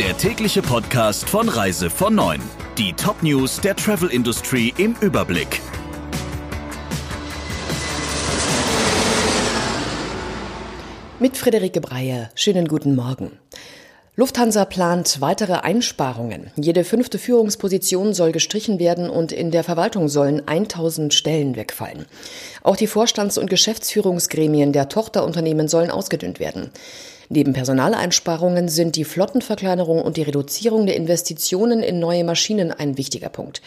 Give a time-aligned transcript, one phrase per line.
[0.00, 2.40] der tägliche Podcast von Reise von 9.
[2.78, 5.60] Die Top-News der Travel Industry im Überblick.
[11.18, 12.30] Mit Friederike Breyer.
[12.34, 13.32] Schönen guten Morgen.
[14.16, 16.50] Lufthansa plant weitere Einsparungen.
[16.56, 22.06] Jede fünfte Führungsposition soll gestrichen werden und in der Verwaltung sollen 1000 Stellen wegfallen.
[22.62, 26.70] Auch die Vorstands- und Geschäftsführungsgremien der Tochterunternehmen sollen ausgedünnt werden.
[27.32, 33.28] Neben Personaleinsparungen sind die Flottenverkleinerung und die Reduzierung der Investitionen in neue Maschinen ein wichtiger
[33.28, 33.62] Punkt.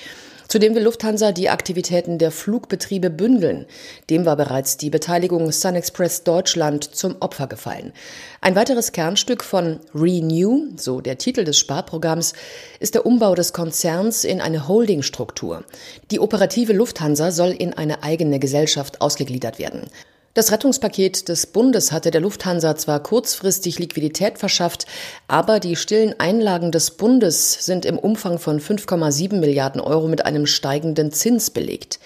[0.49, 3.65] Zudem will Lufthansa die Aktivitäten der Flugbetriebe bündeln.
[4.09, 7.93] Dem war bereits die Beteiligung SunExpress Deutschland zum Opfer gefallen.
[8.41, 12.33] Ein weiteres Kernstück von Renew, so der Titel des Sparprogramms,
[12.81, 15.63] ist der Umbau des Konzerns in eine Holdingstruktur.
[16.11, 19.89] Die operative Lufthansa soll in eine eigene Gesellschaft ausgegliedert werden.
[20.35, 24.87] Das Rettungspaket des Bundes hatte der Lufthansa zwar kurzfristig Liquidität verschafft,
[25.27, 30.47] aber die stillen Einlagen des Bundes sind im Umfang von 5,7 Milliarden Euro mit einem
[30.47, 31.99] steigenden Zins belegt.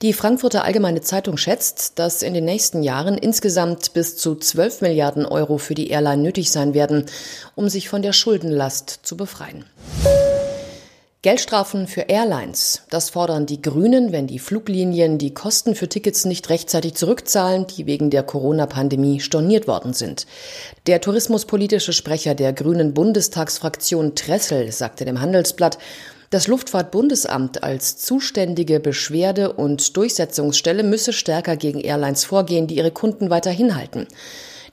[0.00, 5.26] Die Frankfurter Allgemeine Zeitung schätzt, dass in den nächsten Jahren insgesamt bis zu 12 Milliarden
[5.26, 7.04] Euro für die Airline nötig sein werden,
[7.56, 9.66] um sich von der Schuldenlast zu befreien.
[11.26, 12.82] Geldstrafen für Airlines.
[12.88, 17.86] Das fordern die Grünen, wenn die Fluglinien die Kosten für Tickets nicht rechtzeitig zurückzahlen, die
[17.86, 20.28] wegen der Corona-Pandemie storniert worden sind.
[20.86, 25.78] Der tourismuspolitische Sprecher der Grünen Bundestagsfraktion Tressel sagte dem Handelsblatt,
[26.30, 33.30] das Luftfahrtbundesamt als zuständige Beschwerde- und Durchsetzungsstelle müsse stärker gegen Airlines vorgehen, die ihre Kunden
[33.30, 34.06] weiterhin halten.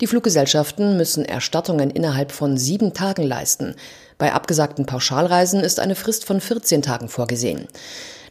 [0.02, 3.76] Die Fluggesellschaften müssen Erstattungen innerhalb von sieben Tagen leisten.
[4.18, 7.68] Bei abgesagten Pauschalreisen ist eine Frist von 14 Tagen vorgesehen.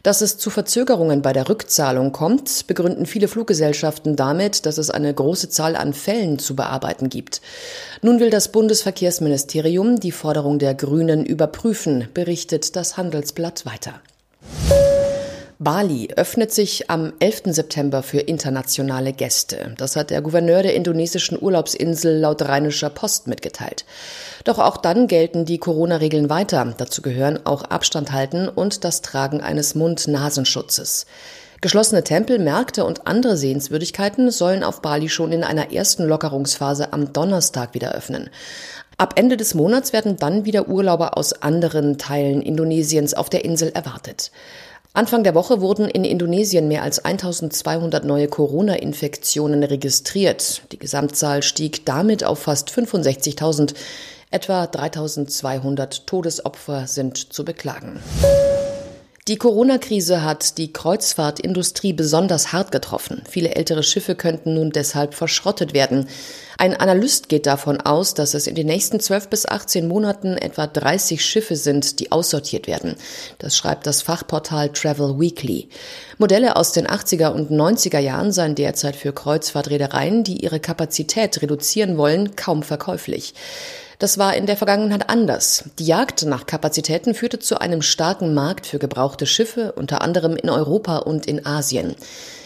[0.03, 5.13] Dass es zu Verzögerungen bei der Rückzahlung kommt, begründen viele Fluggesellschaften damit, dass es eine
[5.13, 7.39] große Zahl an Fällen zu bearbeiten gibt.
[8.01, 14.01] Nun will das Bundesverkehrsministerium die Forderung der Grünen überprüfen, berichtet das Handelsblatt weiter.
[15.63, 17.43] Bali öffnet sich am 11.
[17.45, 19.73] September für internationale Gäste.
[19.77, 23.85] Das hat der Gouverneur der indonesischen Urlaubsinsel laut Rheinischer Post mitgeteilt.
[24.43, 26.73] Doch auch dann gelten die Corona-Regeln weiter.
[26.77, 31.05] Dazu gehören auch Abstand halten und das Tragen eines Mund-Nasenschutzes.
[31.61, 37.13] Geschlossene Tempel, Märkte und andere Sehenswürdigkeiten sollen auf Bali schon in einer ersten Lockerungsphase am
[37.13, 38.29] Donnerstag wieder öffnen.
[38.97, 43.71] Ab Ende des Monats werden dann wieder Urlauber aus anderen Teilen Indonesiens auf der Insel
[43.73, 44.31] erwartet.
[44.95, 50.61] Anfang der Woche wurden in Indonesien mehr als 1200 neue Corona-Infektionen registriert.
[50.71, 53.73] Die Gesamtzahl stieg damit auf fast 65.000.
[54.29, 57.99] Etwa 3200 Todesopfer sind zu beklagen.
[59.29, 63.23] Die Corona-Krise hat die Kreuzfahrtindustrie besonders hart getroffen.
[63.29, 66.09] Viele ältere Schiffe könnten nun deshalb verschrottet werden.
[66.57, 70.67] Ein Analyst geht davon aus, dass es in den nächsten 12 bis 18 Monaten etwa
[70.67, 72.95] 30 Schiffe sind, die aussortiert werden.
[73.37, 75.69] Das schreibt das Fachportal Travel Weekly.
[76.17, 81.97] Modelle aus den 80er und 90er Jahren seien derzeit für Kreuzfahrtreedereien, die ihre Kapazität reduzieren
[81.97, 83.33] wollen, kaum verkäuflich.
[84.03, 85.63] Das war in der Vergangenheit anders.
[85.79, 90.49] Die Jagd nach Kapazitäten führte zu einem starken Markt für gebrauchte Schiffe, unter anderem in
[90.49, 91.95] Europa und in Asien.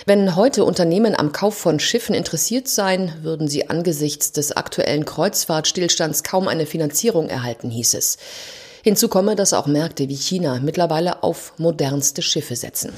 [0.06, 6.22] Wenn heute Unternehmen am Kauf von Schiffen interessiert seien, würden sie angesichts des aktuellen Kreuzfahrtstillstands
[6.22, 8.20] kaum eine Finanzierung erhalten, hieß es.
[8.84, 12.94] Hinzu komme, dass auch Märkte wie China mittlerweile auf modernste Schiffe setzen.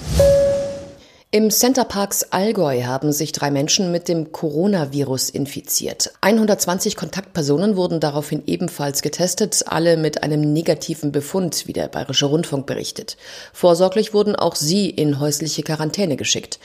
[1.32, 6.12] Im Centerparks Allgäu haben sich drei Menschen mit dem Coronavirus infiziert.
[6.22, 12.66] 120 Kontaktpersonen wurden daraufhin ebenfalls getestet, alle mit einem negativen Befund, wie der Bayerische Rundfunk
[12.66, 13.16] berichtet.
[13.54, 16.58] Vorsorglich wurden auch sie in häusliche Quarantäne geschickt.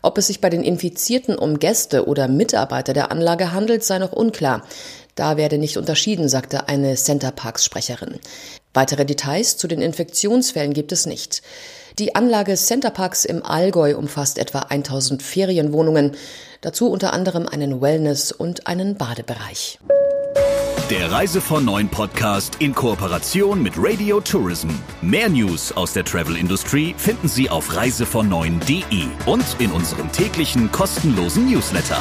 [0.00, 4.12] Ob es sich bei den Infizierten um Gäste oder Mitarbeiter der Anlage handelt, sei noch
[4.12, 4.62] unklar.
[5.14, 8.18] Da werde nicht unterschieden, sagte eine Centerparks-Sprecherin.
[8.76, 11.40] Weitere Details zu den Infektionsfällen gibt es nicht.
[11.98, 16.14] Die Anlage Centerparks im Allgäu umfasst etwa 1000 Ferienwohnungen,
[16.60, 19.78] dazu unter anderem einen Wellness- und einen Badebereich.
[20.90, 24.68] Der Reise von Neuen Podcast in Kooperation mit Radio Tourism.
[25.00, 31.50] Mehr News aus der Travel Industry finden Sie auf reisevon und in unserem täglichen kostenlosen
[31.50, 31.98] Newsletter.